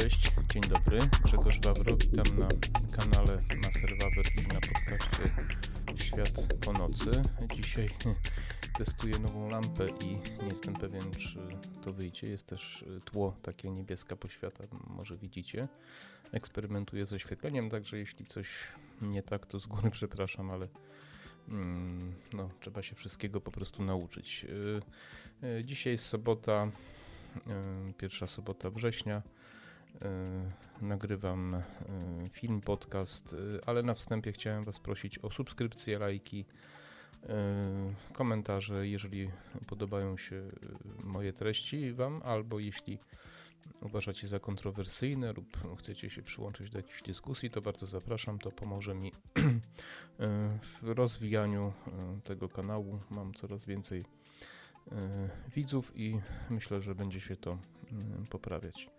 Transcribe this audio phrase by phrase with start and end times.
[0.00, 0.98] Cześć, dzień dobry.
[1.24, 2.48] Grzegorz Wawro, witam na
[2.96, 5.24] kanale Maser Wawer i na podcaście
[6.04, 7.22] Świat po nocy.
[7.54, 7.88] Dzisiaj
[8.78, 10.06] testuję nową lampę i
[10.42, 11.38] nie jestem pewien, czy
[11.84, 12.28] to wyjdzie.
[12.28, 15.68] Jest też tło takie niebieska poświata, może widzicie.
[16.32, 18.48] Eksperymentuję z oświetleniem, także jeśli coś
[19.02, 20.68] nie tak, to z góry przepraszam, ale
[21.48, 24.46] mm, no, trzeba się wszystkiego po prostu nauczyć.
[25.42, 26.70] Y, y, dzisiaj jest sobota,
[27.36, 29.22] y, pierwsza sobota września.
[30.82, 31.62] Nagrywam
[32.30, 33.36] film, podcast,
[33.66, 36.44] ale na wstępie chciałem Was prosić o subskrypcje, lajki,
[38.12, 39.30] komentarze, jeżeli
[39.66, 40.42] podobają się
[41.04, 42.98] moje treści Wam, albo jeśli
[43.80, 48.38] uważacie za kontrowersyjne lub chcecie się przyłączyć do jakiejś dyskusji, to bardzo zapraszam.
[48.38, 49.12] To pomoże mi
[50.80, 51.72] w rozwijaniu
[52.24, 53.00] tego kanału.
[53.10, 54.04] Mam coraz więcej
[55.56, 57.58] widzów i myślę, że będzie się to
[58.30, 58.95] poprawiać.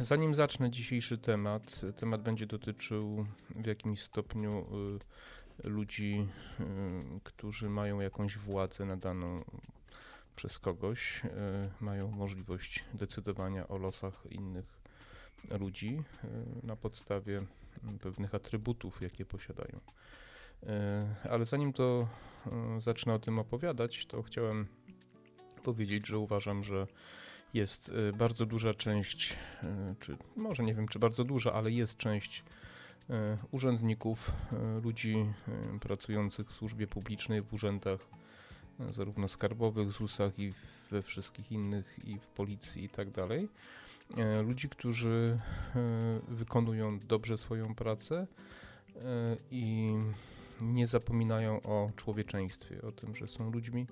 [0.00, 4.66] Zanim zacznę dzisiejszy temat, temat będzie dotyczył w jakimś stopniu
[5.64, 6.28] ludzi,
[7.24, 9.44] którzy mają jakąś władzę nadaną
[10.36, 11.22] przez kogoś,
[11.80, 14.80] mają możliwość decydowania o losach innych
[15.60, 16.02] ludzi
[16.62, 17.42] na podstawie
[18.00, 19.80] pewnych atrybutów, jakie posiadają.
[21.30, 22.08] Ale zanim to
[22.78, 24.66] zacznę o tym opowiadać, to chciałem
[25.62, 26.86] powiedzieć, że uważam, że
[27.54, 29.36] jest bardzo duża część,
[30.00, 32.44] czy może nie wiem, czy bardzo duża, ale jest część
[33.50, 34.32] urzędników,
[34.82, 35.26] ludzi
[35.80, 38.00] pracujących w służbie publicznej, w urzędach
[38.90, 40.52] zarówno skarbowych, ZUS-ach i
[40.90, 43.48] we wszystkich innych, i w policji i tak dalej.
[44.44, 45.40] Ludzi, którzy
[46.28, 48.26] wykonują dobrze swoją pracę
[49.50, 49.94] i
[50.60, 53.86] nie zapominają o człowieczeństwie, o tym, że są ludźmi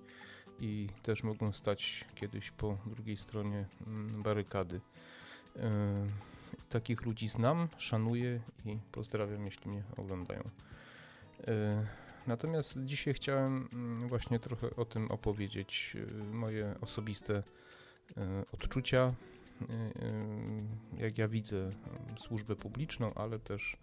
[0.60, 4.80] i też mogą stać kiedyś po drugiej stronie mm, barykady.
[6.68, 10.50] Takich ludzi znam, szanuję i pozdrawiam, jeśli mnie oglądają.
[12.26, 17.42] Natomiast dzisiaj chciałem mm, właśnie trochę o tym opowiedzieć, y, moje osobiste
[18.52, 19.14] odczucia,
[20.98, 21.70] jak ja widzę
[22.16, 23.76] służbę publiczną, ale też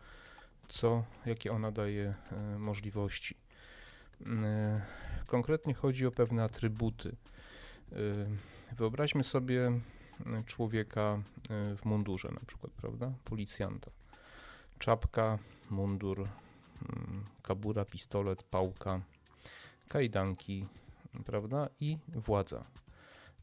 [0.68, 2.14] co, jakie ona daje
[2.58, 3.36] możliwości.
[5.30, 7.16] Konkretnie chodzi o pewne atrybuty.
[8.78, 9.80] Wyobraźmy sobie
[10.46, 13.12] człowieka w mundurze, na przykład, prawda?
[13.26, 13.92] Policjanta.
[14.80, 15.38] Czapka,
[15.70, 16.28] mundur,
[17.44, 19.02] kabura, pistolet, pałka,
[19.88, 20.66] kajdanki,
[21.26, 21.70] prawda?
[21.80, 22.64] I władza.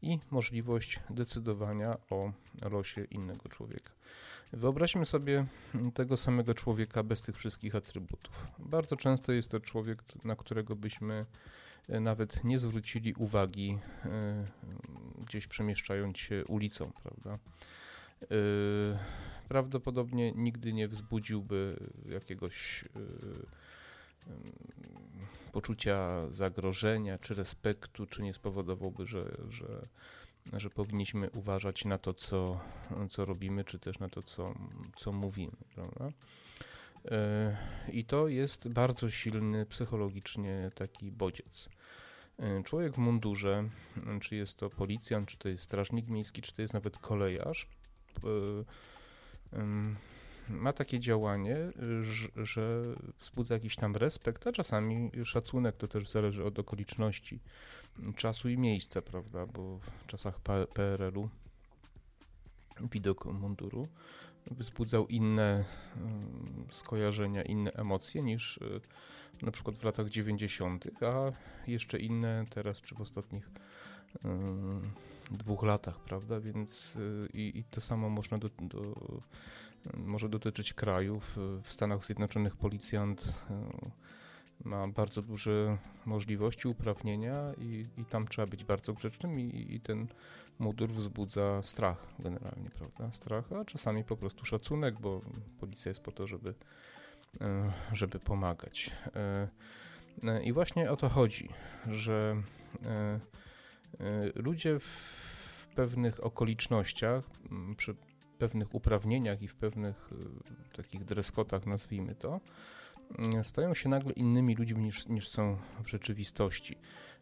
[0.01, 2.31] I możliwość decydowania o
[2.71, 3.91] losie innego człowieka.
[4.53, 5.45] Wyobraźmy sobie
[5.93, 8.47] tego samego człowieka bez tych wszystkich atrybutów.
[8.59, 11.25] Bardzo często jest to człowiek, na którego byśmy
[11.89, 14.43] nawet nie zwrócili uwagi e,
[15.25, 17.39] gdzieś przemieszczając się ulicą, prawda?
[18.21, 18.27] E,
[19.47, 24.31] prawdopodobnie nigdy nie wzbudziłby jakiegoś yy,
[25.51, 29.87] poczucia zagrożenia czy respektu, czy nie spowodowałby, że, że,
[30.53, 32.59] że powinniśmy uważać na to, co,
[33.09, 34.53] co robimy, czy też na to, co,
[34.95, 35.57] co mówimy.
[35.75, 36.11] Prawda?
[37.91, 41.69] I to jest bardzo silny psychologicznie taki bodziec.
[42.39, 43.69] Yy, człowiek w mundurze,
[44.21, 47.67] czy jest to policjant, czy to jest strażnik miejski, czy to jest nawet kolejarz,
[50.49, 51.57] ma takie działanie,
[52.35, 52.83] że
[53.19, 57.39] wzbudza jakiś tam respekt, a czasami szacunek, to też zależy od okoliczności,
[58.15, 60.39] czasu i miejsca, prawda, bo w czasach
[60.73, 61.29] PRL-u
[62.91, 63.87] widok munduru
[64.51, 65.65] wzbudzał inne
[66.69, 68.59] skojarzenia, inne emocje niż
[69.41, 71.31] na przykład w latach 90., a
[71.69, 73.49] jeszcze inne teraz czy w ostatnich
[75.31, 76.39] dwóch latach, prawda?
[76.39, 78.93] Więc y, i, to samo można do, do,
[79.97, 81.37] może dotyczyć krajów.
[81.63, 83.43] W Stanach Zjednoczonych policjant
[84.65, 89.79] y, ma bardzo duże możliwości, uprawnienia i, i tam trzeba być bardzo grzecznym i, i
[89.79, 90.07] ten
[90.59, 93.11] mundur wzbudza strach generalnie, prawda?
[93.11, 95.21] Strach, a czasami po prostu szacunek, bo
[95.59, 96.53] policja jest po to, żeby,
[97.93, 98.91] żeby pomagać.
[100.43, 101.49] I właśnie o to chodzi,
[101.87, 102.41] że
[103.99, 107.23] E, ludzie w pewnych okolicznościach,
[107.77, 107.95] przy
[108.37, 110.09] pewnych uprawnieniach i w pewnych
[110.71, 112.39] e, takich dreskotach, nazwijmy to,
[113.43, 116.77] stają się nagle innymi ludźmi niż, niż są w rzeczywistości.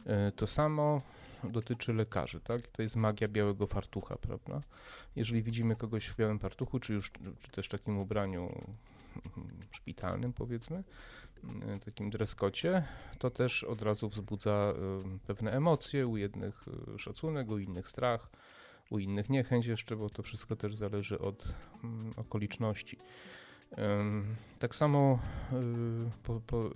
[0.05, 1.01] E, to samo
[1.43, 2.67] dotyczy lekarzy, tak?
[2.67, 4.61] To jest magia białego fartucha, prawda?
[5.15, 7.11] Jeżeli widzimy kogoś w białym fartuchu, czy już
[7.41, 8.61] czy też takim ubraniu
[9.71, 10.83] szpitalnym, powiedzmy,
[11.43, 12.83] E, takim dreskocie,
[13.19, 16.65] to też od razu wzbudza e, pewne emocje, u jednych
[16.95, 18.29] e, szacunek, u innych strach,
[18.89, 21.53] u innych niechęć jeszcze, bo to wszystko też zależy od
[21.83, 22.97] mm, okoliczności.
[24.59, 25.19] Tak samo
[25.53, 26.71] y, po, po, y,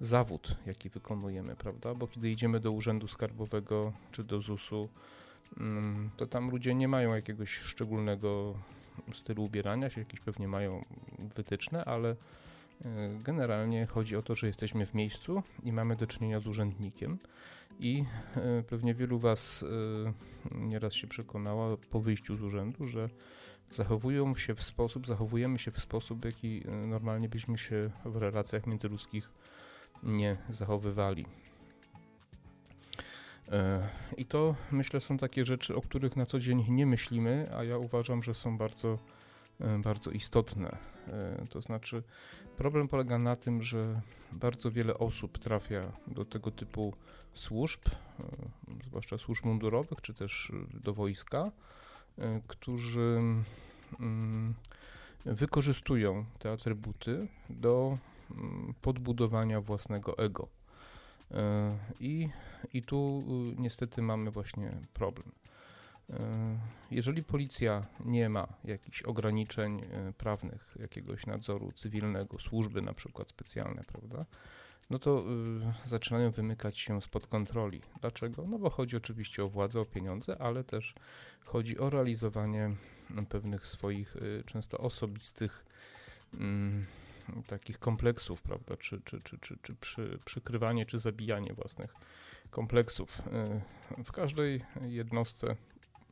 [0.00, 1.94] zawód, jaki wykonujemy, prawda?
[1.94, 4.88] Bo kiedy idziemy do Urzędu Skarbowego czy do ZUS-u,
[6.16, 8.54] to tam ludzie nie mają jakiegoś szczególnego
[9.12, 10.84] stylu ubierania się, jakieś pewnie mają
[11.36, 12.16] wytyczne, ale y,
[13.22, 17.18] generalnie chodzi o to, że jesteśmy w miejscu i mamy do czynienia z urzędnikiem
[17.78, 18.04] i
[18.68, 19.64] pewnie wielu Was
[20.54, 23.08] nieraz się przekonało po wyjściu z urzędu, że
[23.70, 28.66] zachowują się w sposób, zachowujemy się w sposób, jaki e, normalnie byśmy się w relacjach
[28.66, 29.30] międzyludzkich
[30.02, 31.26] nie zachowywali.
[33.52, 37.64] E, I to myślę są takie rzeczy, o których na co dzień nie myślimy, a
[37.64, 38.98] ja uważam, że są bardzo,
[39.60, 40.76] e, bardzo istotne.
[41.50, 42.02] To znaczy,
[42.56, 44.00] problem polega na tym, że
[44.32, 46.94] bardzo wiele osób trafia do tego typu
[47.34, 47.80] służb,
[48.86, 51.50] zwłaszcza służb mundurowych, czy też do wojska,
[52.18, 53.20] E, którzy
[54.00, 54.54] mm,
[55.24, 57.98] wykorzystują te atrybuty do
[58.30, 60.48] mm, podbudowania własnego ego.
[61.30, 62.28] E, I,
[62.72, 63.24] I tu
[63.58, 65.32] y, niestety mamy właśnie problem.
[66.10, 66.58] E,
[66.90, 69.82] jeżeli policja nie ma jakichś ograniczeń
[70.18, 74.24] prawnych, jakiegoś nadzoru cywilnego, służby na przykład specjalne, prawda,
[74.90, 75.24] no to
[75.84, 77.82] y, zaczynają wymykać się spod kontroli.
[78.00, 78.44] Dlaczego?
[78.48, 80.94] No bo chodzi oczywiście o władzę, o pieniądze, ale też
[81.44, 82.76] chodzi o realizowanie
[83.28, 85.64] pewnych swoich y, często osobistych
[86.34, 86.38] y,
[87.46, 91.94] takich kompleksów, prawda, czy, czy, czy, czy, czy przy, przykrywanie, czy zabijanie własnych
[92.50, 93.22] kompleksów.
[93.98, 95.56] Y, w każdej jednostce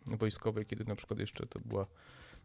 [0.07, 1.87] wojskowej, kiedy na przykład jeszcze to była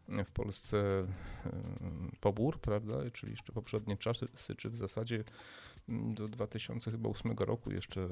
[0.08, 4.26] w Polsce y, pobór, prawda, czyli jeszcze poprzednie czasy,
[4.56, 5.24] czy w zasadzie
[5.88, 8.08] do 2008 roku jeszcze,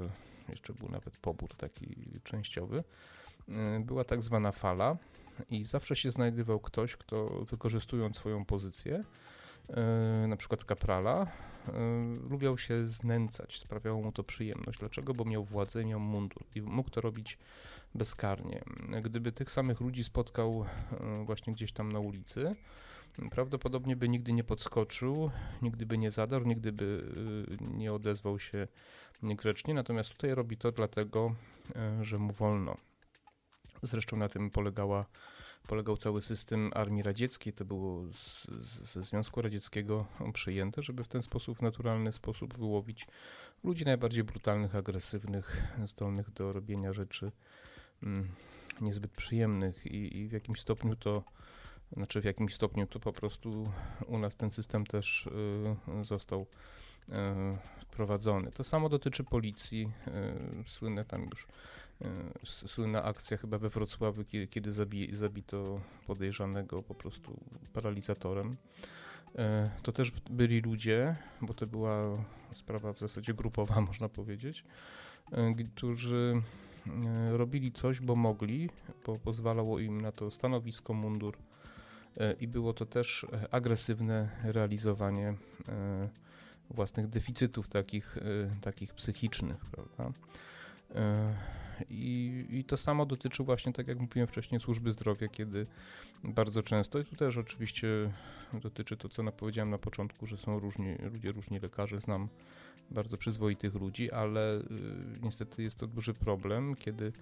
[0.49, 2.85] jeszcze był nawet pobór taki częściowy.
[3.49, 4.97] Y, była tak zwana fala
[5.51, 9.05] i zawsze się znajdował ktoś, kto wykorzystując swoją pozycję,
[10.29, 11.27] na przykład kaprala,
[11.69, 11.73] y,
[12.31, 14.79] lubiał się znęcać, sprawiało mu to przyjemność.
[14.79, 15.15] Dlaczego?
[15.15, 17.39] Bo miał władzę, miał mundur i mógł to robić
[17.95, 18.63] bezkarnie.
[19.03, 20.65] Gdyby tych samych ludzi spotkał
[21.25, 22.57] właśnie gdzieś tam na ulicy,
[23.31, 25.31] prawdopodobnie by nigdy nie podskoczył,
[25.63, 27.05] nigdy by nie zadarł, nigdy by
[27.61, 28.69] nie odezwał się
[29.23, 31.35] niegrzecznie, natomiast tutaj robi to dlatego,
[32.01, 32.77] że mu wolno.
[33.83, 35.07] Zresztą na tym polegała,
[35.67, 37.53] polegał cały system armii radzieckiej.
[37.53, 38.47] To było z,
[38.93, 43.07] ze Związku Radzieckiego przyjęte, żeby w ten sposób, w naturalny sposób wyłowić
[43.65, 47.33] ludzi najbardziej brutalnych, agresywnych, zdolnych do robienia rzeczy
[48.03, 48.29] mm,
[48.81, 51.25] niezbyt przyjemnych i, i w jakimś stopniu to
[51.93, 53.73] znaczy w jakimś stopniu to po prostu
[54.07, 57.13] u nas ten system też y, został y,
[57.79, 58.53] wprowadzony.
[58.53, 59.93] To samo dotyczy policji.
[60.65, 61.47] Y, słynne tam już
[62.45, 67.41] słynna akcja chyba we Wrocławiu, kiedy, kiedy zabi, zabito podejrzanego po prostu
[67.73, 68.57] paralizatorem.
[69.83, 72.25] To też byli ludzie, bo to była
[72.55, 74.65] sprawa w zasadzie grupowa, można powiedzieć,
[75.77, 76.43] którzy
[77.31, 78.71] robili coś, bo mogli,
[79.07, 81.37] bo pozwalało im na to stanowisko, mundur,
[82.19, 85.35] E, i było to też e, agresywne realizowanie
[85.69, 86.09] e,
[86.71, 88.19] własnych deficytów takich,
[88.61, 90.13] takich psychicznych, prawda?
[91.91, 95.67] I, I to samo dotyczy właśnie, tak jak mówiłem wcześniej, służby zdrowia, kiedy
[96.25, 97.89] bardzo często, i tu też oczywiście
[98.53, 102.29] dotyczy to, co powiedziałem na początku, że są różni ludzie, różni lekarze, znam
[102.91, 104.63] bardzo przyzwoitych ludzi, ale y,
[105.23, 107.13] niestety jest to duży problem, kiedy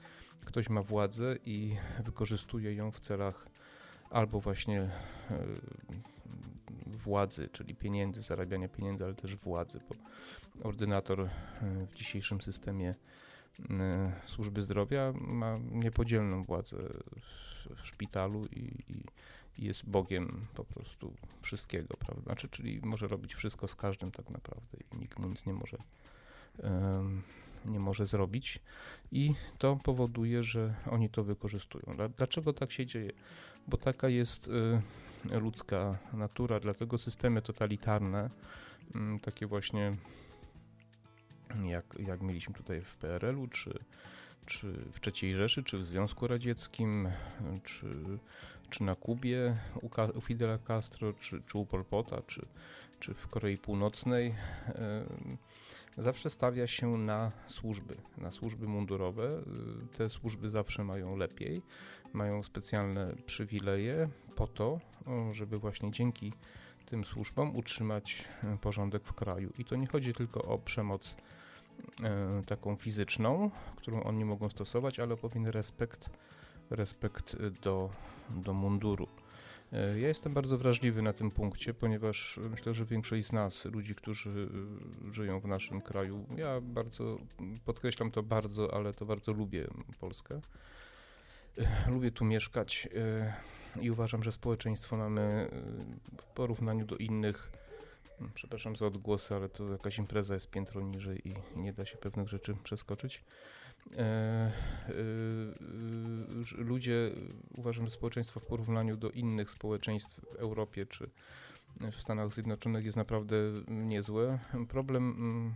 [0.44, 3.46] ktoś ma władzę i wykorzystuje ją w celach
[4.10, 4.90] albo właśnie e,
[6.86, 9.94] władzy, czyli pieniędzy, zarabiania pieniędzy, ale też władzy, bo
[10.68, 11.28] ordynator e,
[11.86, 12.94] w dzisiejszym systemie
[14.26, 16.76] służby zdrowia ma niepodzielną władzę
[17.76, 19.04] w szpitalu i, i,
[19.58, 22.22] jest Bogiem po prostu wszystkiego, prawda?
[22.22, 25.78] Znaczy, czyli może robić wszystko z każdym tak naprawdę i nikt mu nic nie może
[27.66, 28.60] nie może zrobić
[29.12, 31.96] i to powoduje, że oni to wykorzystują.
[32.16, 33.10] Dlaczego tak się dzieje?
[33.68, 38.30] Bo taka jest y, ludzka natura, dlatego systemy totalitarne,
[38.94, 39.96] mm, takie właśnie
[41.64, 43.78] jak, jak mieliśmy tutaj w PRL-u, czy,
[44.46, 47.08] czy w III Rzeszy, czy w Związku Radzieckim,
[47.64, 47.86] czy,
[48.70, 52.46] czy na Kubie u, u Fidela Castro, czy, czy u Pol Pota, czy,
[53.00, 54.34] czy w Korei Północnej,
[55.96, 59.42] zawsze stawia się na służby, na służby mundurowe.
[59.92, 61.62] Te służby zawsze mają lepiej,
[62.12, 64.80] mają specjalne przywileje po to,
[65.32, 66.32] żeby właśnie dzięki
[66.86, 69.52] tym służbom utrzymać e, porządek w kraju.
[69.58, 71.16] I to nie chodzi tylko o przemoc
[72.46, 76.10] taką fizyczną, którą oni mogą stosować, ale pewien respekt
[76.70, 77.90] respekt do,
[78.30, 79.08] do munduru.
[79.72, 83.94] E, ja jestem bardzo wrażliwy na tym punkcie, ponieważ myślę, że większość z nas, ludzi,
[83.94, 84.48] którzy
[85.08, 87.18] e, żyją w naszym kraju, ja bardzo,
[87.64, 89.66] podkreślam to bardzo, ale to bardzo lubię
[90.00, 90.40] Polskę.
[91.58, 92.88] E, lubię tu mieszkać
[93.80, 95.50] i uważam, że społeczeństwo mamy
[96.20, 97.50] w porównaniu do innych,
[98.34, 102.28] przepraszam za odgłosy, ale to jakaś impreza jest piętro niżej i nie da się pewnych
[102.28, 103.24] rzeczy przeskoczyć.
[103.92, 104.52] E, e,
[106.58, 107.10] e, ludzie,
[107.56, 111.10] uważam, że społeczeństwo w porównaniu do innych społeczeństw w Europie czy
[111.92, 113.36] w Stanach Zjednoczonych jest naprawdę
[113.68, 114.38] niezłe.
[114.68, 115.54] Problem, mm,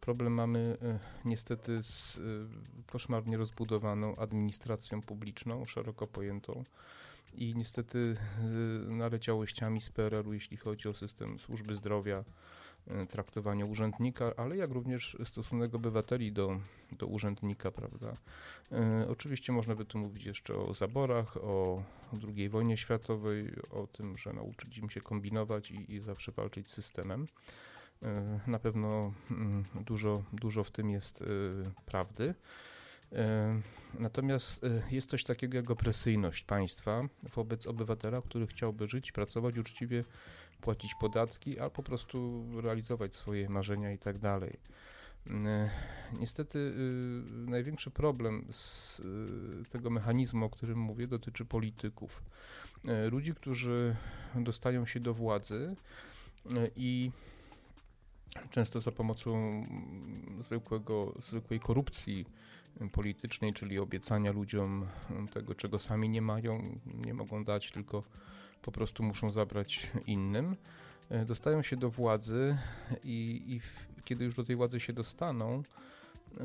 [0.00, 0.76] problem mamy
[1.24, 2.20] niestety z
[2.86, 6.64] koszmarnie rozbudowaną administracją publiczną, szeroko pojętą
[7.34, 8.16] i niestety
[8.88, 12.24] naleciałościami z PRL-u, jeśli chodzi o system służby zdrowia,
[12.88, 16.60] E, traktowanie urzędnika, ale jak również stosunek obywateli do,
[16.92, 18.16] do urzędnika, prawda.
[18.72, 21.82] E, oczywiście można by tu mówić jeszcze o zaborach, o
[22.36, 26.74] II wojnie światowej, o tym, że nauczyć im się kombinować i, i zawsze walczyć z
[26.74, 27.26] systemem.
[28.46, 31.24] Na pewno mm, dużo, dużo w tym jest
[31.86, 32.34] prawdy.
[33.98, 37.02] Natomiast jest coś takiego jak opresyjność państwa
[37.34, 40.04] wobec obywatela, który chciałby żyć, pracować uczciwie
[40.60, 44.58] płacić podatki, a po prostu realizować swoje marzenia i tak dalej.
[45.30, 45.70] E,
[46.12, 52.22] niestety y, największy problem z y, tego mechanizmu, o którym mówię, dotyczy polityków.
[52.88, 53.96] E, ludzi, którzy
[54.34, 55.76] dostają się do władzy
[56.56, 57.10] e, i
[58.50, 59.64] często za pomocą
[60.40, 62.26] zwykłego, zwykłej korupcji
[62.92, 64.86] politycznej, czyli obiecania ludziom
[65.32, 68.02] tego, czego sami nie mają, nie mogą dać, tylko
[68.62, 70.56] po prostu muszą zabrać innym.
[71.10, 72.56] E, dostają się do władzy
[73.04, 73.60] i, i
[74.04, 75.62] kiedy już do tej władzy się dostaną,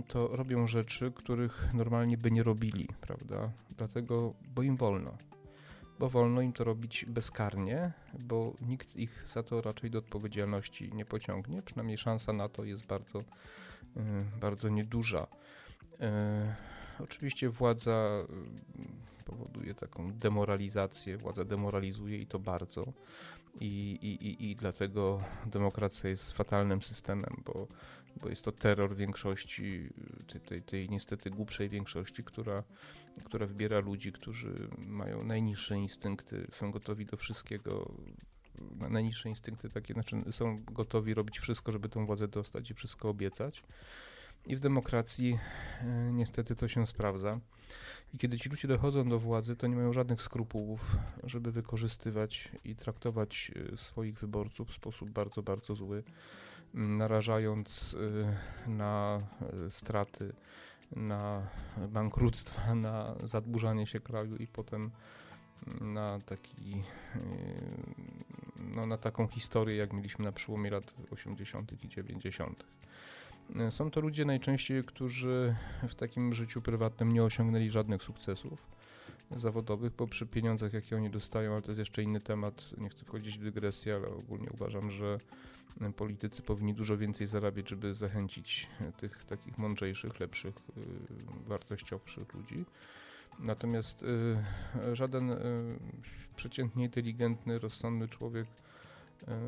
[0.07, 3.51] to robią rzeczy, których normalnie by nie robili, prawda?
[3.77, 5.17] Dlatego, bo im wolno.
[5.99, 11.05] Bo wolno im to robić bezkarnie, bo nikt ich za to raczej do odpowiedzialności nie
[11.05, 11.61] pociągnie.
[11.61, 13.23] Przynajmniej szansa na to jest bardzo, e,
[14.41, 15.27] bardzo nieduża.
[16.01, 16.55] E,
[16.99, 18.27] oczywiście władza
[19.25, 22.93] powoduje taką demoralizację, władza demoralizuje i to bardzo.
[23.59, 27.67] I, i, i, i dlatego demokracja jest fatalnym systemem, bo,
[28.21, 29.89] bo jest to terror większości,
[30.27, 32.63] tej, tej, tej niestety głupszej większości, która,
[33.25, 37.91] która wybiera ludzi, którzy mają najniższe instynkty, są gotowi do wszystkiego,
[38.89, 43.63] najniższe instynkty takie, znaczy są gotowi robić wszystko, żeby tę władzę dostać i wszystko obiecać.
[44.45, 45.39] I w demokracji
[45.81, 47.39] e, niestety to się sprawdza.
[48.13, 52.75] I kiedy ci ludzie dochodzą do władzy, to nie mają żadnych skrupułów, żeby wykorzystywać i
[52.75, 56.03] traktować e, swoich wyborców w sposób bardzo, bardzo zły,
[56.73, 57.95] narażając
[58.65, 59.21] e, na
[59.69, 60.33] straty,
[60.91, 61.47] na
[61.89, 64.91] bankructwa, na zadłużanie się kraju i potem
[65.81, 66.83] na taki,
[68.55, 71.83] no, na taką historię, jak mieliśmy na przełomie lat 80.
[71.83, 72.65] i 90.
[73.69, 75.55] Są to ludzie najczęściej, którzy
[75.87, 78.67] w takim życiu prywatnym nie osiągnęli żadnych sukcesów
[79.31, 83.05] zawodowych, bo przy pieniądzach, jakie oni dostają, ale to jest jeszcze inny temat, nie chcę
[83.05, 85.19] wchodzić w dygresję, ale ogólnie uważam, że
[85.95, 90.81] politycy powinni dużo więcej zarabiać, żeby zachęcić tych takich mądrzejszych, lepszych, y,
[91.47, 92.65] wartościowszych ludzi.
[93.39, 95.37] Natomiast y, żaden y,
[96.35, 98.47] przeciętnie inteligentny, rozsądny człowiek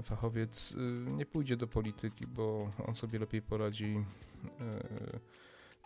[0.03, 0.77] fachowiec y,
[1.11, 4.79] nie pójdzie do polityki, bo on sobie lepiej poradzi e,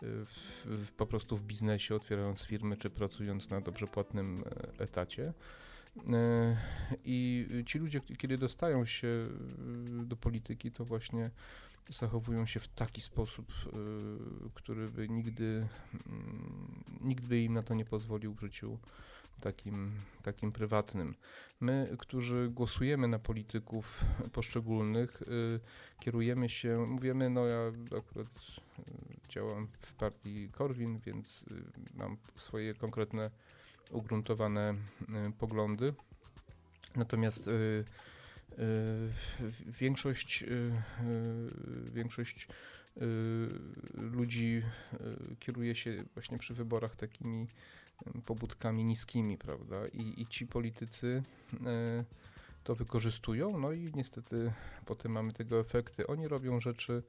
[0.02, 4.44] w, w, po prostu w biznesie, otwierając firmy czy pracując na dobrze płatnym
[4.78, 5.32] e, etacie.
[7.04, 9.28] I ci ludzie, kiedy dostają się
[10.04, 11.30] do polityki, to właśnie
[11.88, 13.52] zachowują się w taki sposób,
[14.54, 15.68] który by nigdy,
[16.06, 18.78] mm, nikt by im na to nie pozwolił w życiu
[19.40, 19.92] takim,
[20.22, 21.14] takim prywatnym.
[21.60, 25.60] My, którzy głosujemy na polityków poszczególnych, y,
[26.00, 31.62] kierujemy się, mówimy, no ja akurat y, działam w partii Korwin, więc y,
[31.94, 33.30] mam swoje konkretne,
[33.90, 34.74] ugruntowane
[35.38, 35.94] poglądy.
[36.96, 37.50] Natomiast
[39.80, 40.44] większość,
[41.84, 42.48] większość
[43.94, 44.62] ludzi
[45.38, 47.46] kieruje się właśnie przy wyborach takimi
[48.26, 49.88] pobudkami niskimi, prawda?
[49.88, 51.22] I, i ci politycy
[51.66, 52.04] e,
[52.64, 54.52] to wykorzystują, no i niestety
[54.86, 56.06] potem mamy tego efekty.
[56.06, 57.02] Oni robią rzeczy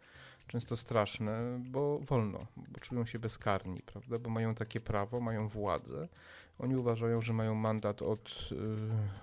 [0.48, 4.19] często straszne, bo wolno, bo czują się bezkarni, prawda?
[4.19, 6.07] Bo mają takie prawo, mają władzę.
[6.60, 8.50] Oni uważają, że mają mandat od,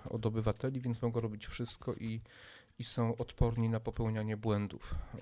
[0.07, 2.19] e, od obywateli, więc mogą robić wszystko i
[2.79, 4.95] i są odporni na popełnianie błędów.
[5.15, 5.19] E,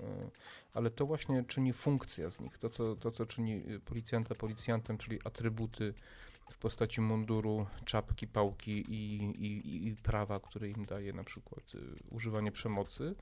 [0.74, 5.18] ale to właśnie czyni funkcja z nich, to co, to, co czyni policjanta policjantem, czyli
[5.24, 5.94] atrybuty
[6.50, 11.78] w postaci munduru, czapki, pałki i, i, i prawa, które im daje na przykład y,
[12.10, 13.14] używanie przemocy.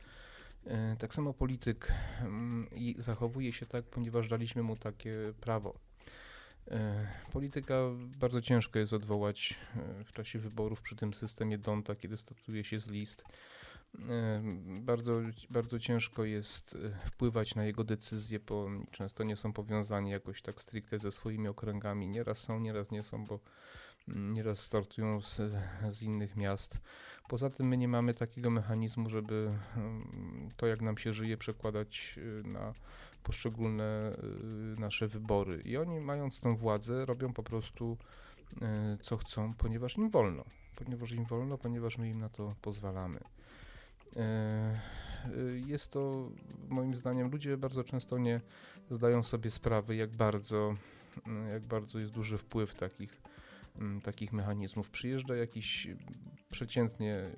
[0.66, 5.74] Y, tak samo polityk mm, i zachowuje się tak, ponieważ daliśmy mu takie prawo.
[6.68, 6.72] Y,
[7.32, 7.74] polityka
[8.18, 9.54] bardzo ciężko jest odwołać
[10.04, 13.24] w czasie wyborów przy tym systemie Donta, kiedy statuje się z list
[14.80, 20.42] bardzo, bardzo ciężko jest e, wpływać na jego decyzje, bo często nie są powiązani jakoś
[20.42, 22.08] tak stricte ze swoimi okręgami.
[22.08, 23.40] Nieraz są, nieraz nie są, bo
[24.08, 25.40] mm, nieraz startują z,
[25.90, 26.78] z innych miast.
[27.28, 32.18] Poza tym my nie mamy takiego mechanizmu, żeby mm, to, jak nam się żyje, przekładać
[32.18, 32.74] e, na
[33.22, 35.62] poszczególne e, nasze wybory.
[35.64, 37.96] I oni, mając tą władzę, robią po prostu
[39.00, 40.44] co chcą, ponieważ im wolno.
[40.76, 43.20] Ponieważ im wolno, ponieważ my im na to pozwalamy.
[44.16, 46.30] E, e, jest to
[46.68, 48.40] moim zdaniem, ludzie bardzo często nie
[48.90, 50.74] zdają sobie sprawy, jak bardzo,
[51.26, 53.22] mm, jak bardzo jest duży wpływ takich,
[53.80, 54.90] mm, takich mechanizmów.
[54.90, 55.88] Przyjeżdża jakiś
[56.50, 57.30] przeciętnie,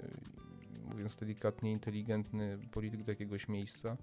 [0.85, 3.97] mówiąc delikatnie, inteligentny polityk do jakiegoś miejsca e,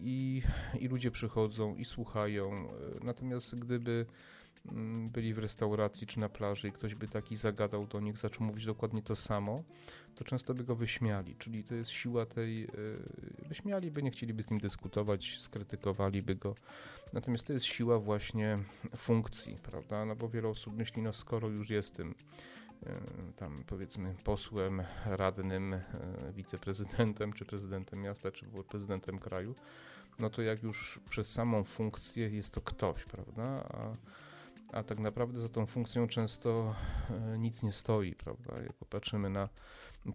[0.00, 0.42] i,
[0.80, 2.68] i ludzie przychodzą i słuchają.
[3.02, 4.06] Natomiast gdyby
[5.12, 8.66] byli w restauracji czy na plaży i ktoś by taki zagadał do nich, zaczął mówić
[8.66, 9.62] dokładnie to samo,
[10.14, 11.36] to często by go wyśmiali.
[11.36, 12.68] Czyli to jest siła tej, y,
[13.48, 16.54] wyśmialiby, nie chcieliby z nim dyskutować, skrytykowaliby go.
[17.12, 18.58] Natomiast to jest siła właśnie
[18.96, 20.04] funkcji, prawda?
[20.04, 25.82] No bo wiele osób myśli, no skoro już jestem y, tam powiedzmy posłem, radnym, y,
[26.34, 29.54] wiceprezydentem, czy prezydentem miasta, czy prezydentem kraju,
[30.18, 33.42] no to jak już przez samą funkcję jest to ktoś, prawda?
[33.42, 33.96] A
[34.72, 36.74] a tak naprawdę za tą funkcją często
[37.10, 38.62] e, nic nie stoi, prawda?
[38.62, 39.48] Jak popatrzymy na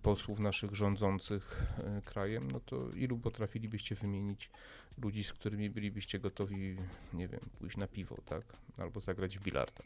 [0.02, 4.52] posłów naszych rządzących e, krajem, no to ilu potrafilibyście wymienić
[4.98, 6.78] ludzi, z którymi bylibyście gotowi,
[7.14, 8.44] nie wiem, pójść na piwo, tak?
[8.78, 9.84] Albo zagrać w bilarda.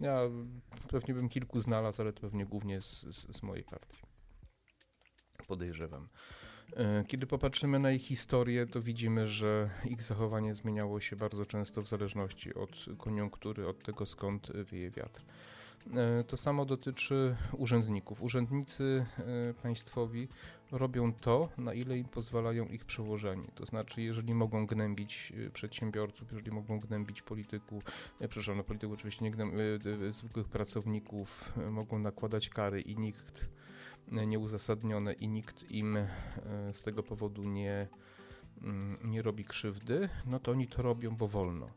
[0.00, 0.20] Ja
[0.88, 3.98] pewnie bym kilku znalazł, ale to pewnie głównie z, z, z mojej partii.
[5.46, 6.08] Podejrzewam.
[6.76, 11.82] E, kiedy popatrzymy na ich historię, to widzimy, że ich zachowanie zmieniało się bardzo często
[11.82, 15.22] w zależności od koniunktury, od tego skąd wieje wiatr.
[15.94, 18.22] E, to samo dotyczy urzędników.
[18.22, 20.28] Urzędnicy e, państwowi
[20.72, 23.48] robią to, na ile im pozwalają ich przełożeni.
[23.54, 27.84] To znaczy, jeżeli mogą gnębić przedsiębiorców, jeżeli mogą gnębić polityków,
[28.18, 33.48] przepraszam, no polityków oczywiście nie gnębić, zwykłych pracowników, mogą nakładać kary i nikt
[34.22, 36.06] nieuzasadnione i nikt im e,
[36.72, 37.88] z tego powodu nie,
[38.62, 41.68] mm, nie robi krzywdy, no to oni to robią, bo wolno.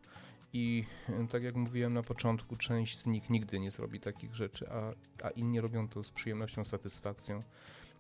[0.53, 4.69] I e, tak jak mówiłem na początku, część z nich nigdy nie zrobi takich rzeczy,
[4.69, 4.93] a,
[5.27, 7.43] a inni robią to z przyjemnością, satysfakcją,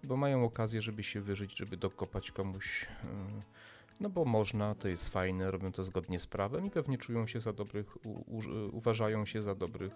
[0.03, 2.83] bo mają okazję, żeby się wyżyć, żeby dokopać komuś.
[2.83, 2.87] E,
[3.99, 7.41] no bo można, to jest fajne, robią to zgodnie z prawem i pewnie czują się
[7.41, 9.93] za dobrych, u, u, uważają się za dobrych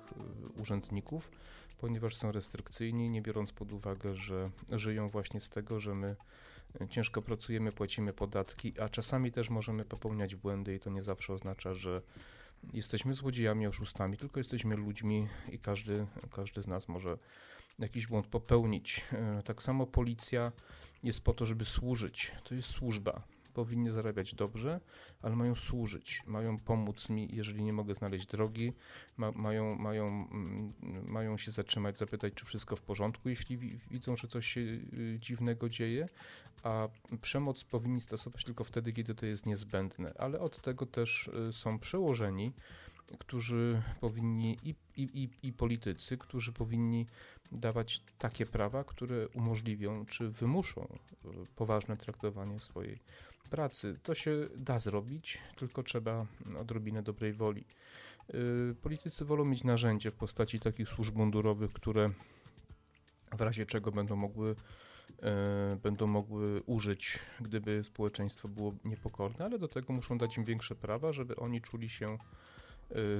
[0.58, 1.32] urzędników
[1.78, 6.16] ponieważ są restrykcyjni, nie biorąc pod uwagę, że żyją właśnie z tego, że my
[6.82, 11.34] e, ciężko pracujemy, płacimy podatki, a czasami też możemy popełniać błędy i to nie zawsze
[11.34, 12.02] oznacza, że
[12.74, 17.18] jesteśmy złodziejami, oszustami, tylko jesteśmy ludźmi i każdy, każdy z nas może
[17.80, 19.02] jakiś błąd popełnić.
[19.12, 20.52] E, tak samo policja
[21.04, 22.32] jest po to, żeby służyć.
[22.44, 24.80] To jest służba powinni zarabiać dobrze,
[25.22, 28.74] ale mają służyć, mają pomóc mi, jeżeli nie mogę znaleźć drogi,
[29.18, 30.74] ma, mają, mają, mm,
[31.08, 33.58] mają się zatrzymać, zapytać, czy wszystko w porządku, jeśli
[33.92, 36.10] widzą, że coś się y, dziwnego dzieje,
[36.64, 36.88] a
[37.22, 41.80] przemoc powinni stosować tylko wtedy, kiedy to jest niezbędne, ale od tego też y, są
[41.80, 42.54] przełożeni,
[43.20, 47.08] którzy powinni i, i, i, i politycy, którzy powinni
[47.52, 53.00] dawać takie prawa, które umożliwią czy wymuszą y, poważne traktowanie swojej
[53.52, 54.00] pracy.
[54.04, 56.26] To się da zrobić, tylko trzeba
[56.60, 57.66] odrobinę dobrej woli.
[58.34, 62.10] Y, politycy wolą mieć narzędzie w postaci takich służb mundurowych, które
[63.38, 69.68] w razie czego będą mogły, y, będą mogły użyć, gdyby społeczeństwo było niepokorne, ale do
[69.68, 72.18] tego muszą dać im większe prawa, żeby oni czuli się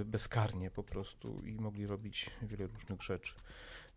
[0.02, 3.34] y, bezkarnie po prostu i mogli robić wiele różnych rzeczy.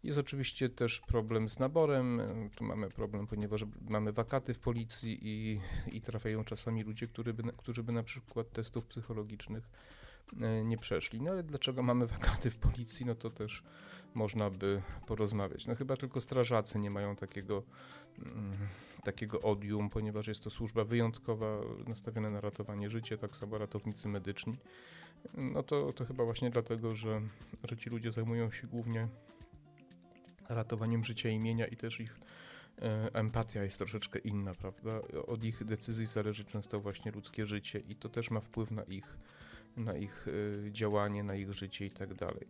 [0.04, 2.22] Jest oczywiście też problem z naborem.
[2.56, 5.60] Tu mamy problem, ponieważ mamy wakaty w policji i,
[5.92, 9.70] i trafiają czasami ludzie, którzy by, którzy by na przykład testów psychologicznych
[10.40, 11.20] e, nie przeszli.
[11.20, 13.06] No ale dlaczego mamy wakaty w policji?
[13.06, 13.62] No to też
[14.14, 15.66] można by porozmawiać.
[15.66, 17.62] No chyba tylko strażacy nie mają takiego,
[18.18, 18.52] mm,
[19.04, 24.54] takiego odium, ponieważ jest to służba wyjątkowa, nastawiona na ratowanie życia, tak samo ratownicy medyczni.
[25.34, 27.20] No to, to chyba właśnie dlatego, że,
[27.70, 29.08] że ci ludzie zajmują się głównie
[30.48, 32.20] ratowaniem życia imienia i też ich
[32.82, 35.00] e, empatia jest troszeczkę inna, prawda?
[35.26, 39.16] Od ich decyzji zależy często właśnie ludzkie życie i to też ma wpływ na ich,
[39.76, 40.26] na ich
[40.66, 42.46] e, działanie, na ich życie i tak dalej.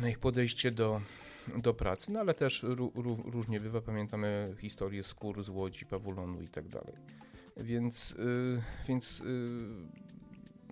[0.00, 1.00] na ich podejście do,
[1.56, 2.64] do pracy, no ale też
[3.24, 3.80] różnie bywa.
[3.80, 6.94] Pamiętamy historię skór z Łodzi, Pawulonu i tak dalej.
[7.56, 8.16] Więc,
[8.88, 9.24] więc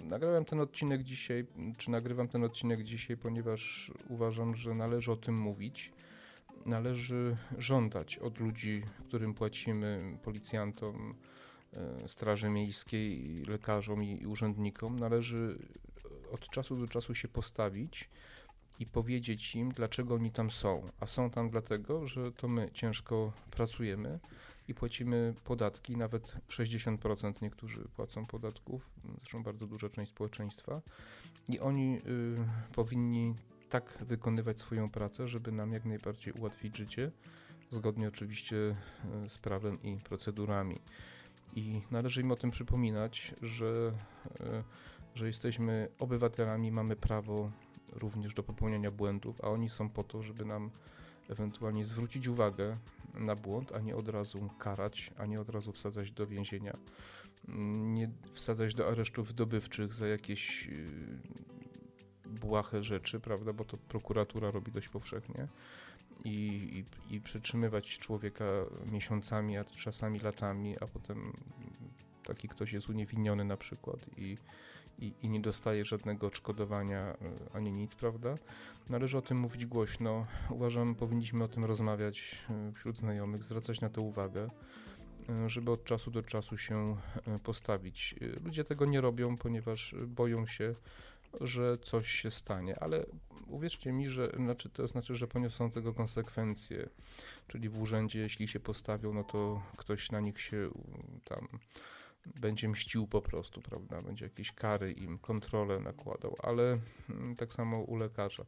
[0.05, 5.39] nagrałem ten odcinek dzisiaj, czy nagrywam ten odcinek dzisiaj, ponieważ uważam, że należy o tym
[5.39, 5.93] mówić.
[6.67, 11.15] Należy żądać od ludzi, którym płacimy, policjantom,
[11.73, 15.59] e, Straży Miejskiej, lekarzom i urzędnikom, należy
[16.33, 18.11] od czasu do czasu się postawić
[18.79, 20.91] i powiedzieć im, dlaczego oni tam są.
[21.01, 24.19] A są tam dlatego, że to my ciężko pracujemy
[24.71, 30.83] i płacimy podatki, nawet 60% niektórzy płacą podatków, zresztą bardzo duża część społeczeństwa
[31.49, 32.01] i oni y,
[32.75, 33.35] powinni
[33.69, 37.11] tak wykonywać swoją pracę, żeby nam jak najbardziej ułatwić życie,
[37.71, 40.81] zgodnie oczywiście y, z prawem i procedurami.
[41.57, 43.93] I należy im o tym przypominać, że,
[44.41, 44.65] y,
[45.15, 47.51] że jesteśmy obywatelami, mamy prawo
[47.93, 50.71] również do popełniania błędów, a oni są po to, żeby nam
[51.31, 52.77] ewentualnie zwrócić uwagę
[53.15, 56.77] na błąd, a nie od razu karać, a nie od razu wsadzać do więzienia,
[57.49, 61.19] nie wsadzać do aresztów wydobywczych za jakieś y,
[62.27, 65.49] błahe rzeczy, prawda, bo to prokuratura robi dość powszechnie.
[66.25, 68.45] I, i, i przytrzymywać człowieka
[68.93, 71.33] miesiącami, a czasami latami, a potem
[72.25, 74.37] taki ktoś jest uniewinniony na przykład i,
[74.99, 77.17] i, i nie dostaje żadnego odszkodowania e,
[77.53, 78.39] ani nic, prawda?
[78.89, 80.27] Należy o tym mówić głośno.
[80.51, 84.49] Uważam, powinniśmy o tym rozmawiać e, wśród znajomych, zwracać na to uwagę,
[85.29, 86.97] e, żeby od czasu do czasu się
[87.43, 88.15] postawić.
[88.45, 90.75] Ludzie tego nie robią, ponieważ boją się,
[91.41, 93.07] że coś się stanie, ale
[93.47, 96.89] uwierzcie mi, że znaczy, to znaczy, że poniosą tego konsekwencje.
[97.49, 100.71] Czyli w urzędzie, jeśli się postawią, no to ktoś na nich się
[101.25, 101.49] tam
[102.27, 104.03] będzie mścił po prostu, prawda?
[104.03, 106.79] Będzie jakieś kary im, kontrolę nakładał, ale
[107.11, 108.45] mm, tak samo u lekarza.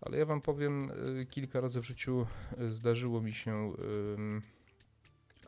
[0.00, 2.26] Ale ja wam powiem, y, kilka razy w życiu
[2.60, 3.72] y, zdarzyło mi się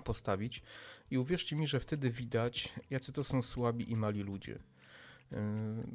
[0.05, 0.63] postawić
[1.11, 4.55] i uwierzcie mi, że wtedy widać, jacy to są słabi i mali ludzie.
[4.55, 5.37] Y,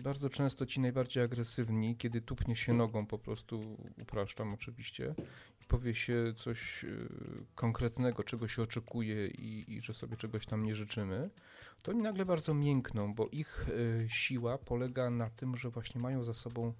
[0.03, 5.15] bardzo często ci najbardziej agresywni, kiedy tupnie się nogą, po prostu upraszczam oczywiście,
[5.67, 6.85] powie się coś
[7.55, 11.29] konkretnego, czego się oczekuje i, i, że sobie czegoś tam nie życzymy,
[11.83, 16.23] to oni nagle bardzo miękną, bo ich y, siła polega na tym, że właśnie mają
[16.23, 16.73] za sobą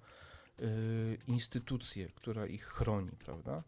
[0.60, 3.62] y, instytucję, która ich chroni, prawda?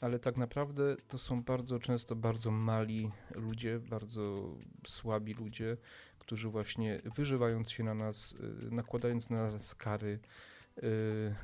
[0.00, 4.54] Ale tak naprawdę to są bardzo często bardzo mali ludzie, bardzo
[4.86, 5.76] słabi ludzie,
[6.18, 10.18] którzy właśnie wyżywając się na nas, y, nakładając na nas kary,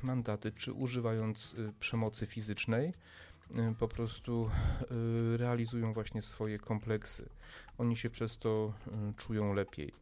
[0.03, 2.93] mandaty, czy używając przemocy fizycznej,
[3.79, 4.49] po prostu
[5.33, 7.29] y, realizują właśnie swoje kompleksy.
[7.77, 8.73] Oni się przez to
[9.09, 9.93] y, czują lepiej.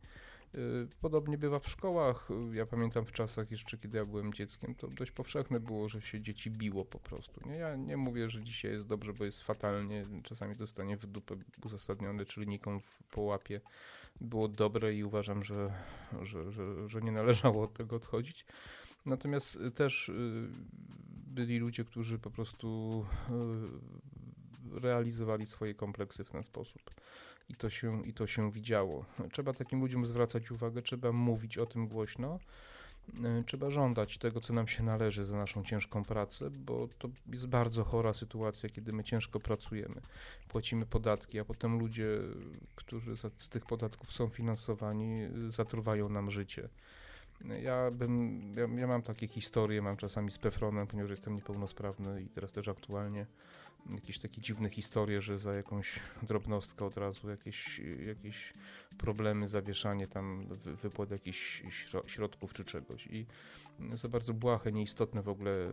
[1.01, 2.29] Podobnie bywa w szkołach.
[2.53, 6.21] Ja pamiętam w czasach jeszcze, kiedy ja byłem dzieckiem, to dość powszechne było, że się
[6.21, 7.49] dzieci biło po prostu.
[7.49, 7.55] Nie?
[7.55, 10.05] Ja nie mówię, że dzisiaj jest dobrze, bo jest fatalnie.
[10.23, 12.79] Czasami dostanie w dupę uzasadnione, czy linijką
[13.11, 13.61] po łapie
[14.21, 15.73] było dobre i uważam, że,
[16.21, 18.45] że, że, że nie należało od tego odchodzić.
[19.07, 20.11] Natomiast też
[21.27, 23.05] byli ludzie, którzy po prostu
[24.73, 26.81] e, realizowali swoje kompleksy w ten sposób.
[27.49, 29.05] I to się, i to się widziało.
[29.31, 32.39] Trzeba takim ludziom zwracać uwagę, trzeba mówić o tym głośno.
[33.45, 37.83] Trzeba żądać tego, co nam się należy za naszą ciężką pracę, bo to jest bardzo
[37.83, 40.01] chora sytuacja, kiedy my ciężko pracujemy,
[40.47, 42.07] płacimy podatki, a potem ludzie,
[42.75, 45.17] którzy z tych podatków są finansowani,
[45.49, 46.69] zatruwają nam życie.
[47.45, 52.29] Ja bym, ja, ja, mam takie historie, mam czasami z Pefronem, ponieważ jestem niepełnosprawny i
[52.29, 53.25] teraz też aktualnie
[53.89, 58.53] jakieś takie dziwne historie, że za jakąś drobnostkę od razu jakieś, jakieś
[58.97, 60.47] problemy, zawieszanie tam,
[60.83, 61.63] wypłat jakichś
[62.05, 63.25] środków czy czegoś i
[63.93, 65.71] za bardzo błahe, nieistotne w ogóle e,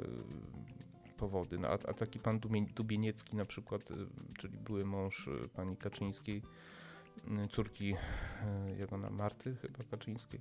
[1.16, 1.58] powody.
[1.58, 2.40] No, a, a taki pan
[2.74, 3.94] Dubieniecki na przykład, e,
[4.38, 6.42] czyli były mąż e, pani Kaczyńskiej,
[7.50, 7.94] córki,
[8.78, 10.40] jak Marty chyba Kaczyńskiej,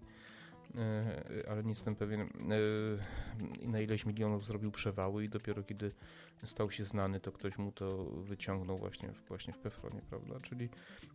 [1.49, 5.91] ale nie jestem pewien e, na ileś milionów zrobił przewały i dopiero kiedy
[6.43, 10.39] stał się znany, to ktoś mu to wyciągnął właśnie w, właśnie w Pefronie, prawda?
[10.39, 10.69] Czyli,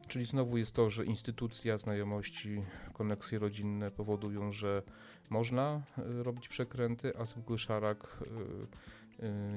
[0.08, 4.82] czyli znowu jest to, że instytucja, znajomości, koneksje rodzinne powodują, że
[5.30, 8.18] można e, robić przekręty, a zwykły szarak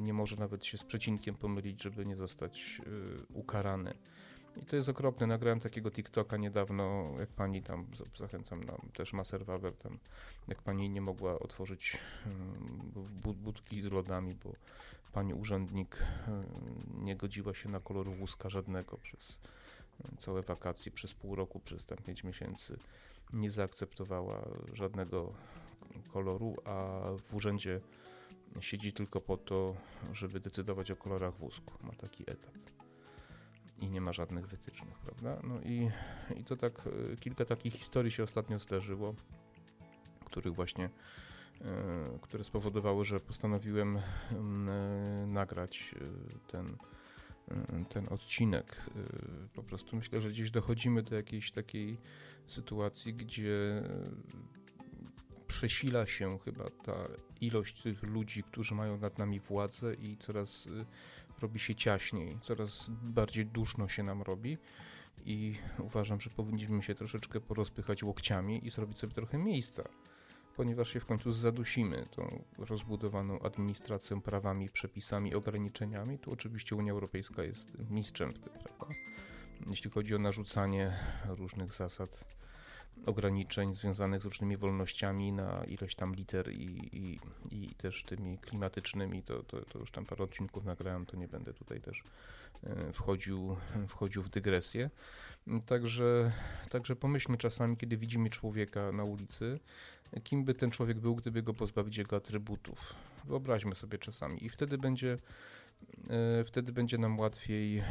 [0.01, 2.81] nie może nawet się z przecinkiem pomylić, żeby nie zostać
[3.33, 3.93] ukarany.
[4.57, 5.27] I to jest okropne.
[5.27, 7.85] Nagrałem takiego TikToka niedawno, jak pani tam,
[8.15, 9.97] zachęcam nam, też ma serwawer tam,
[10.47, 11.97] jak pani nie mogła otworzyć
[13.35, 14.53] budki z lodami, bo
[15.13, 15.97] pani urzędnik
[16.93, 19.39] nie godziła się na kolor wózka żadnego przez
[20.17, 22.77] całe wakacje, przez pół roku, przez tam 5 miesięcy
[23.33, 25.33] nie zaakceptowała żadnego
[26.13, 27.81] koloru, a w urzędzie
[28.59, 29.75] siedzi tylko po to,
[30.13, 31.73] żeby decydować o kolorach wózku.
[31.83, 32.70] Ma taki etat.
[33.91, 35.41] Nie ma żadnych wytycznych, prawda?
[35.43, 35.89] No i,
[36.35, 39.15] i to tak, y, kilka takich historii się ostatnio zdarzyło,
[40.25, 43.99] których właśnie, y, które spowodowały, że postanowiłem
[44.31, 45.95] mm, nagrać
[46.47, 46.77] ten
[47.51, 48.85] Y, ten odcinek.
[48.95, 51.97] Y, po prostu myślę, że gdzieś dochodzimy do jakiejś takiej
[52.47, 53.83] sytuacji, gdzie
[55.47, 57.07] przesila się chyba ta
[57.41, 60.85] ilość tych ludzi, którzy mają nad nami władzę i coraz y,
[61.41, 64.57] robi się ciaśniej, coraz bardziej duszno się nam robi
[65.25, 69.83] i uważam, że powinniśmy się troszeczkę porozpychać łokciami i zrobić sobie trochę miejsca
[70.55, 76.19] ponieważ się w końcu zadusimy tą rozbudowaną administracją, prawami, przepisami, ograniczeniami.
[76.19, 78.95] Tu oczywiście Unia Europejska jest mistrzem w tym, prawda?
[79.69, 80.93] Jeśli chodzi o narzucanie
[81.29, 82.25] różnych zasad,
[83.05, 87.19] ograniczeń związanych z różnymi wolnościami na ilość tam liter i, i,
[87.51, 91.53] i też tymi klimatycznymi, to, to, to już tam parę odcinków nagrałem, to nie będę
[91.53, 92.03] tutaj też
[92.63, 93.55] e, wchodził,
[93.87, 94.89] wchodził w dygresję.
[95.65, 96.31] Także,
[96.69, 99.59] także pomyślmy czasami, kiedy widzimy człowieka na ulicy,
[100.23, 102.95] kim by ten człowiek był, gdyby go pozbawić jego atrybutów.
[103.25, 105.17] Wyobraźmy sobie czasami i wtedy będzie
[106.09, 107.83] e, wtedy będzie nam łatwiej e,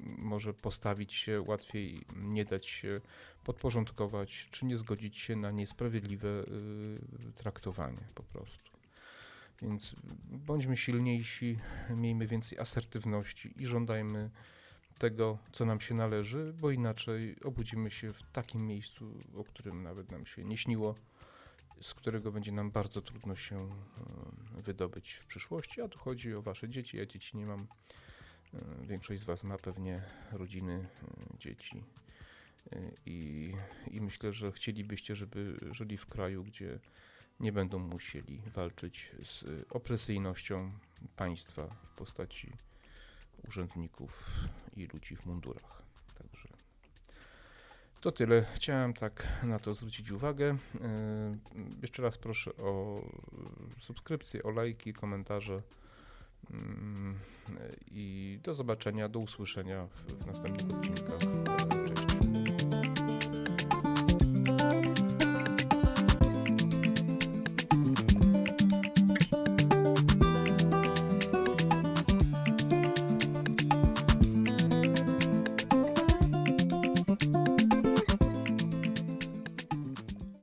[0.00, 3.00] może postawić się, łatwiej nie dać się
[3.44, 6.44] podporządkować, czy nie zgodzić się na niesprawiedliwe e,
[7.32, 8.72] traktowanie po prostu.
[9.62, 9.96] Więc
[10.30, 11.58] bądźmy silniejsi,
[11.90, 14.30] miejmy więcej asertywności i żądajmy
[14.98, 20.10] tego, co nam się należy, bo inaczej obudzimy się w takim miejscu, o którym nawet
[20.10, 20.94] nam się nie śniło,
[21.80, 23.68] z którego będzie nam bardzo trudno się
[24.58, 25.80] e, wydobyć w przyszłości.
[25.80, 26.96] A tu chodzi o wasze dzieci.
[26.96, 27.66] Ja dzieci nie mam.
[28.54, 30.02] E, większość z was ma pewnie
[30.32, 30.88] rodziny,
[31.38, 31.84] dzieci.
[33.06, 33.52] I,
[33.90, 36.78] I myślę, że chcielibyście, żeby żyli w kraju, gdzie
[37.40, 40.70] nie będą musieli walczyć z opresyjnością
[41.16, 42.52] państwa w postaci
[43.48, 44.30] urzędników
[44.76, 45.82] i ludzi w mundurach.
[46.18, 46.48] Także
[48.02, 48.44] to tyle.
[48.54, 50.56] Chciałem tak na to zwrócić uwagę.
[50.80, 51.36] E,
[51.82, 53.02] jeszcze raz proszę o
[53.80, 55.62] subskrypcję, o lajki, komentarze
[56.50, 57.18] mm,
[57.90, 61.61] i do zobaczenia, do usłyszenia w następnych odcinkach.